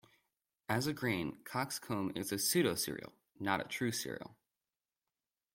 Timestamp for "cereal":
3.91-4.35